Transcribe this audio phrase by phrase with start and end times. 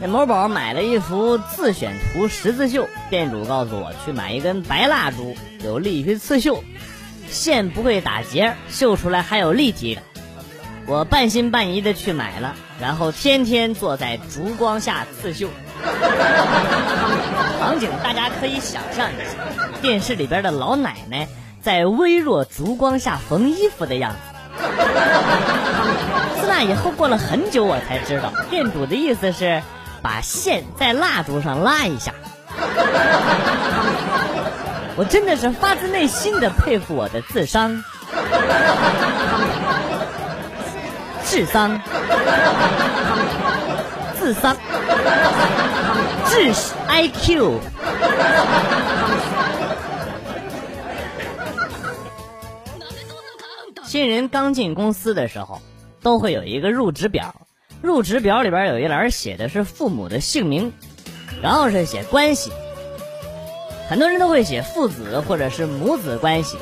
[0.00, 6.62] 在某宝买了一幅自选图十字绣，店主告诉我去买一根白蜡烛，有利于刺绣，
[7.28, 10.02] 线不会打结，绣出来还有立体感。
[10.86, 15.48] 我半信半疑的去买了，然后天天坐在烛光下刺绣。
[17.60, 21.28] 场景大家可以想象一下，电视里边的老奶奶
[21.62, 24.18] 在微弱烛光下缝衣服的样子。
[26.40, 29.62] 自那以后过了很久，我才知道店主的意思是
[30.04, 32.12] 把线在蜡烛上拉一下。
[34.96, 37.82] 我真的是发自内心的佩服我的智商，
[41.24, 41.80] 智商，
[44.20, 44.54] 智商，
[46.26, 46.52] 智
[46.86, 47.58] IQ。
[53.84, 55.62] 新人刚进公司的时候，
[56.02, 57.34] 都会有一个入职表，
[57.84, 60.72] 入职表里边有一栏写的是父母的姓名，
[61.42, 62.50] 然后是写关系，
[63.90, 66.56] 很多人都会写父子或者是母子关系。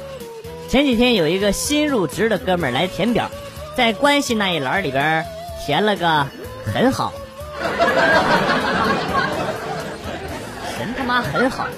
[0.68, 3.30] 前几天有一个新入职的哥们儿来填表，
[3.76, 5.24] 在关系那一栏里边
[5.64, 6.26] 填了个
[6.74, 7.12] 很好，
[10.76, 11.68] 神他妈很好。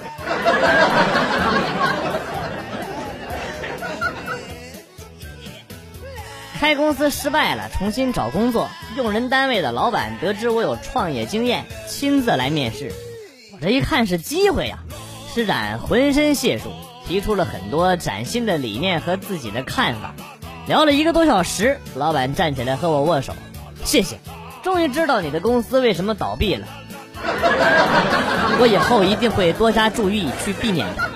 [6.59, 8.71] 开公司失败了，重新找工作。
[8.97, 12.93] 用人单位的老板得知我有创业经验，亲自来面试。
[13.53, 14.79] 我这一看是机会呀，
[15.35, 16.73] 施展浑身解数，
[17.07, 20.15] 提出了很多崭新的理念和自己的看法。
[20.67, 23.35] 聊了一个多小时，老板站起来和我握手，
[23.85, 24.19] 谢谢，
[24.63, 26.67] 终于知道你的公司为什么倒闭了。
[28.61, 31.11] 我以后一定会多加注意去避免的。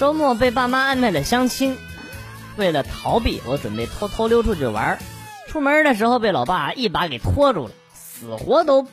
[0.00, 1.76] 周末被爸妈安排了相亲，
[2.56, 4.98] 为了逃避，我准备偷偷溜出去玩
[5.46, 8.86] 出门的时候被老爸一把给拖住了，死活都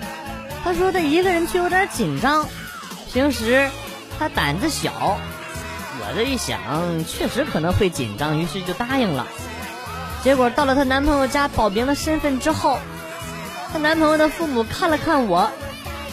[0.62, 2.46] 她说她一个人去有点紧张。
[3.16, 3.70] 平时
[4.20, 6.60] 她胆子小，我这一想，
[7.06, 9.26] 确实可能会紧张，于是就答应了。
[10.22, 12.78] 结果到了她男朋友家报名了身份之后，
[13.72, 15.50] 她男朋友的父母看了看我，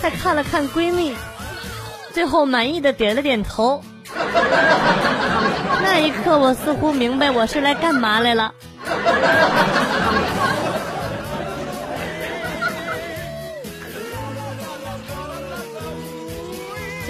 [0.01, 1.17] 再看了看闺蜜，
[2.15, 3.83] 最后满意的点了点头。
[5.83, 8.55] 那一刻，我似乎明白我是来干嘛来了。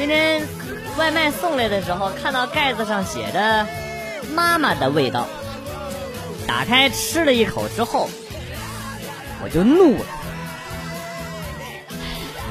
[0.02, 0.42] 今天
[0.98, 3.64] 外卖送来的时候，看到盖子上写着
[4.34, 5.28] “妈妈的味道”，
[6.44, 8.10] 打开吃了一口之后，
[9.44, 10.04] 我就怒了。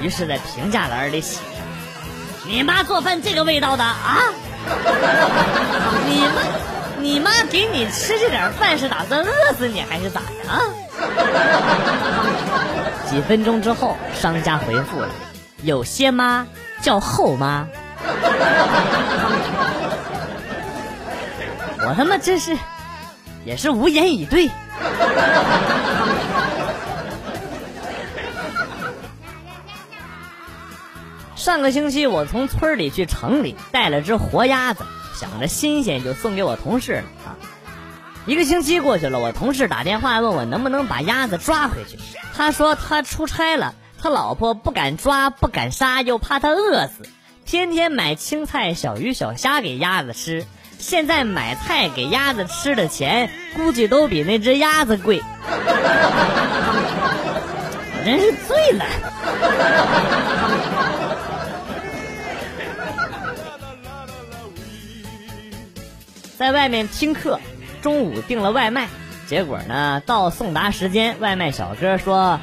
[0.01, 1.67] 于是，在评价栏里写上
[2.47, 4.17] ：“你妈做饭这个味道的啊？
[6.07, 6.41] 你妈，
[7.01, 10.61] 你妈给你吃这点饭是打算饿死你还是咋的啊？”
[13.11, 15.09] 几分钟之后，商家回复了
[15.63, 16.47] ：“有些妈。”
[16.81, 17.67] 叫后妈，
[21.79, 22.57] 我他妈真是
[23.45, 24.49] 也是无言以对。
[31.35, 34.83] 上个星期我从村里去城里带了只活鸭子，
[35.15, 37.33] 想着新鲜就送给我同事了啊。
[38.27, 41.97] 一个星期过去了，我同事打电话问我能不能把鸭子抓回去，
[42.35, 43.73] 他说他出差了。
[44.01, 47.07] 他老婆不敢抓，不敢杀，又怕他饿死，
[47.45, 50.45] 天天买青菜、小鱼、小虾给鸭子吃。
[50.79, 55.21] 现在买菜给鸭子吃的钱，估计都比那只鸭子贵。
[57.93, 58.85] 我真是醉了。
[66.35, 67.39] 在外面听课，
[67.83, 68.87] 中午订了外卖，
[69.27, 72.39] 结果呢，到送达时间，外卖小哥说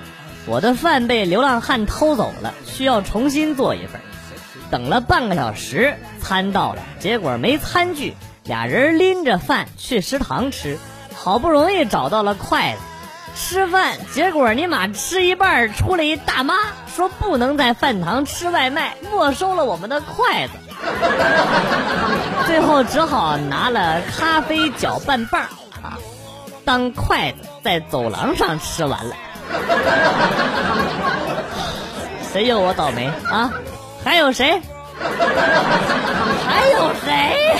[0.48, 4.00] 我的饭被流浪汉偷走了，需要重新做一份。
[4.70, 8.14] 等了半个小时，餐到了，结果没餐具。
[8.44, 10.78] 俩人拎着饭去食堂吃，
[11.14, 12.78] 好不容易找到了筷子，
[13.36, 16.54] 吃饭，结果尼玛吃一半出来一大妈，
[16.96, 20.54] 说不能在饭堂吃外卖，没收了我们的筷子。
[22.46, 25.42] 最后只好拿了咖啡搅拌棒
[25.82, 25.98] 啊，
[26.64, 29.14] 当筷子在走廊上吃完了。
[32.32, 33.50] 谁有我倒霉啊？
[34.04, 34.60] 还有谁？
[36.46, 37.56] 还有谁？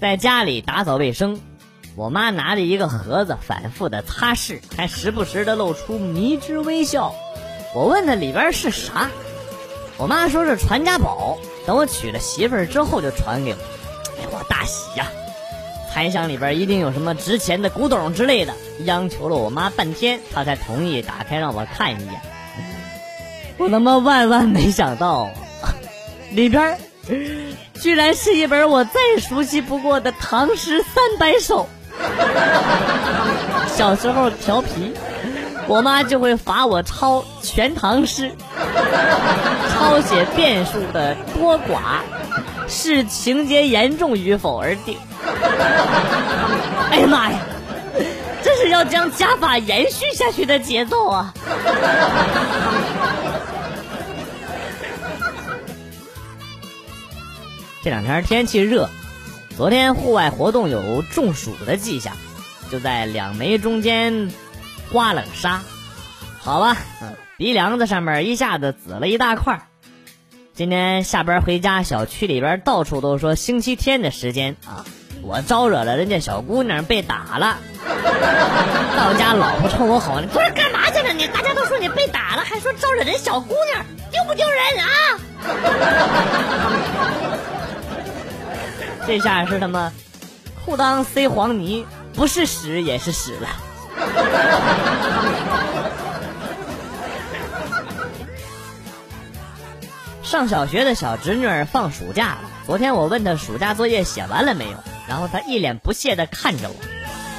[0.00, 1.40] 在家里打扫卫生，
[1.96, 7.14] 我妈拿着一个盒子反复的擦拭，还时不时的露出迷之微笑。
[7.74, 9.08] 我问她里边是啥，
[9.96, 13.56] 我妈说是传家宝，等我娶了媳妇儿之后就传给我。
[14.20, 15.06] 哎，我大喜呀！
[15.94, 22.20] 猜想里边一定有什么值钱的古董之类的，央求了我妈半天，她才同意打开让我看一眼。
[23.58, 25.30] 我他妈万万没想到，
[26.32, 26.76] 里边
[27.74, 31.68] 居然是一本我再熟悉不过的《唐诗三百首》。
[33.76, 34.92] 小时候调皮，
[35.68, 38.30] 我妈就会罚我抄《全唐诗》，
[39.72, 42.00] 抄写变数的多寡，
[42.68, 44.98] 视情节严重与否而定。
[46.90, 47.38] 哎呀妈呀，
[48.42, 51.34] 这是要将家法延续下去的节奏啊！
[57.82, 58.88] 这两天天气热，
[59.56, 62.14] 昨天户外活动有中暑的迹象，
[62.70, 64.32] 就在两眉中间
[64.90, 65.58] 刮冷痧，
[66.38, 66.76] 好吧，
[67.36, 69.68] 鼻梁子上面一下子紫了一大块。
[70.56, 74.84] 今天下班回家，小区里边到处都说星期天的时间啊，
[75.20, 77.58] 我招惹了人家小姑娘被打了。
[78.96, 81.12] 到家老婆冲我吼：“你昨儿干嘛去了？
[81.12, 84.86] 你大家都说你被打了，还说招惹人小姑娘，丢不丢人啊？”
[89.08, 89.92] 这下是他妈
[90.64, 91.84] 裤裆塞黄泥，
[92.14, 93.48] 不是屎也是屎了。
[100.24, 106.74] 上小学的小侄女儿放暑假了，昨天我问她暑假作业写完了没有，然后她一脸不屑的看着我，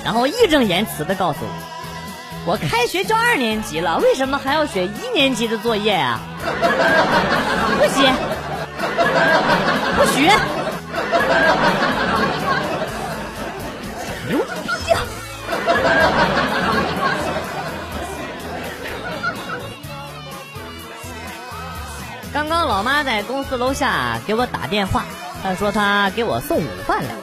[0.06, 1.50] 然后义正言辞的告诉我
[2.46, 6.20] ：“我开学就二年级了，为什么还要写一年级的作业啊？
[7.78, 8.14] 不写，
[9.98, 10.30] 不许。”
[14.30, 14.44] 牛逼
[14.92, 15.00] 呀！
[22.36, 25.06] 刚刚老妈在公司楼下给我打电话，
[25.42, 27.22] 她说她给我送午饭来了。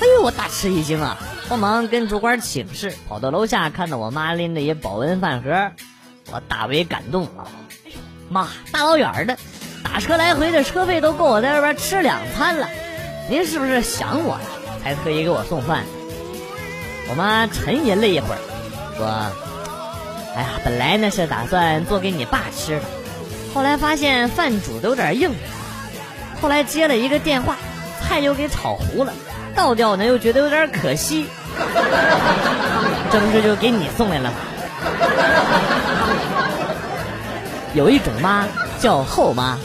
[0.00, 1.18] 哎呦，我大吃一惊啊！
[1.48, 5.72] 慌忙跟主管请示，跑到楼下看到我妈拎着一保温饭盒，
[6.30, 7.50] 我大为感动啊！
[8.28, 9.36] 妈，大老远的，
[9.82, 12.68] 打车来回的车费都够我在外边吃两餐了。
[13.28, 14.46] 您是不是想我呀？
[14.84, 15.82] 才特意给我送饭？
[17.10, 18.38] 我妈沉吟了一会儿，
[18.96, 19.04] 说
[20.36, 22.82] ：“哎呀，本来呢是打算做给你爸吃的，
[23.54, 25.34] 后来发现饭煮的有点硬，
[26.40, 27.56] 后来接了一个电话，
[28.00, 29.12] 菜又给炒糊了，
[29.54, 31.26] 倒掉呢又觉得有点可惜，
[33.10, 34.36] 这不是就给你送来了吗？
[37.74, 38.46] 有一种妈
[38.78, 39.58] 叫后妈。”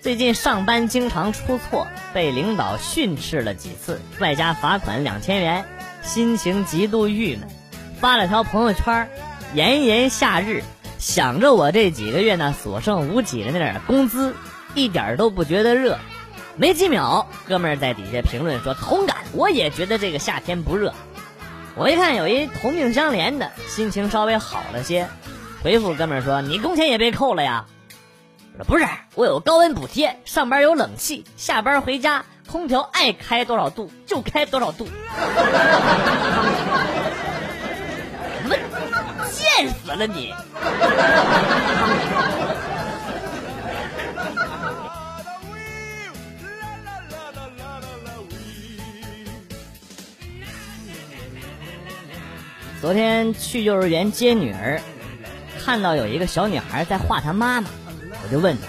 [0.00, 5.64] 最近上班经常出错，被领导训斥了几次，外加罚款两千元，
[6.02, 7.46] 心情极度郁闷，
[8.00, 9.10] 发了条朋友圈，
[9.52, 10.64] 炎炎夏日，
[10.98, 14.34] 想着我这几个月呢所剩无几的那点工资，
[14.74, 15.98] 一点都不觉得热。
[16.56, 20.94] 没几秒，哥们儿在底下评论说同感，我也觉得这个夏天不热。
[21.76, 25.06] 我一看有一同病相怜的，心情稍微好了些，
[25.62, 27.66] 回复哥们儿说你工钱也被扣了呀。
[28.66, 34.88] 不是，我有高温补贴，上班有冷气，下班回家空调爱开多少度就开多少度。
[39.60, 40.32] 贱死了你！
[52.80, 54.80] 昨天去幼儿园接女儿，
[55.62, 57.68] 看到有一个小女孩在画她妈妈，
[58.24, 58.62] 我就问她：“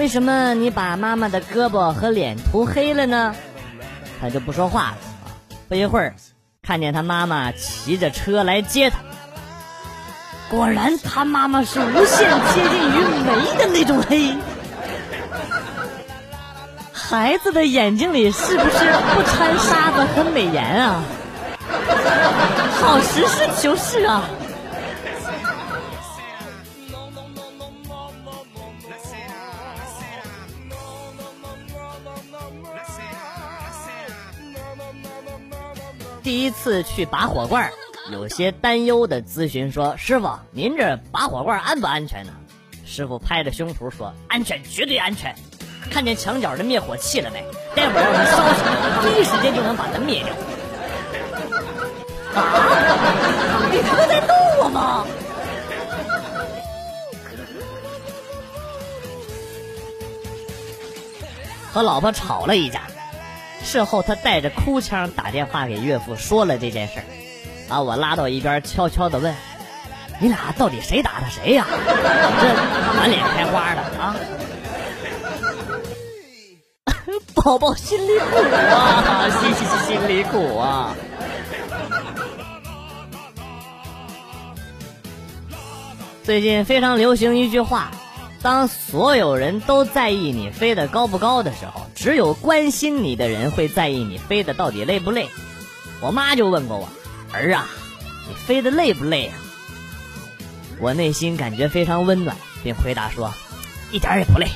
[0.00, 3.36] 为什么你把妈妈的胳膊和脸涂黑了呢？”
[4.18, 4.98] 她就不说话了。
[5.68, 6.14] 不一会儿，
[6.62, 9.00] 看见她妈妈骑着车来接她，
[10.50, 14.34] 果然他妈妈是无限接近于没的那种黑。
[16.92, 21.02] 孩子的眼睛里是不是不掺沙子和美颜啊？
[22.80, 24.22] 好实事求是啊！
[36.22, 37.70] 第一次去拔火罐，
[38.10, 42.32] 有些担忧的咨询说：“师傅，您这拔火罐安不安全呢？”
[42.86, 45.34] 师傅拍着胸脯说：“安全，绝对安全！
[45.90, 47.44] 看见墙角的灭火器了没？
[47.74, 48.72] 待会儿要是烧起来，
[49.02, 50.32] 第一时间就能把它灭掉。”
[52.34, 52.40] 啊！
[53.70, 55.06] 你他妈在逗我吗？
[61.70, 62.84] 和老婆吵了一架，
[63.62, 67.04] 事后他带着哭腔打电话给岳父说了这件事儿，
[67.68, 69.34] 把我拉到一边，悄悄的问
[70.18, 71.66] ：“你俩到底谁打的谁呀？
[71.68, 74.16] 这满脸开花的啊！”
[77.34, 80.94] 宝宝心里苦啊，心心心心里苦啊。
[86.24, 87.90] 最近非常流行一句话：
[88.42, 95.28] 当所有人都在意你飞得高不高的时候，只有关心你的人会在意你飞得到底累不累。
[96.00, 96.88] 我妈就问过我
[97.32, 97.66] ：“儿啊，
[98.28, 99.38] 你飞得累不累啊？”
[100.80, 103.34] 我内心感觉非常温暖，并回答说
[103.90, 104.46] ：“一点也不累。”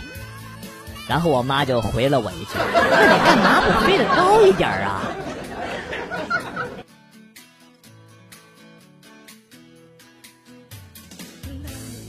[1.09, 5.03] 然后我妈就回了我一句：“那你干嘛不飞得高一点啊？”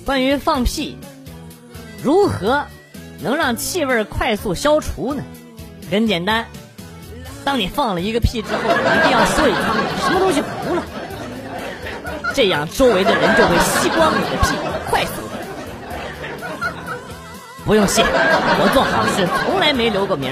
[0.05, 0.98] 关于放屁，
[2.03, 2.65] 如何
[3.22, 5.24] 能让气味快速消除呢？
[5.89, 6.46] 很简单，
[7.45, 9.57] 当你放了一个屁之后，一定要说一句
[10.05, 10.83] “什么东西糊了”，
[12.33, 14.55] 这样周围的人就会吸光你的屁，
[14.89, 15.33] 快速的。
[17.65, 20.31] 不用谢，我做好事从来没留过名。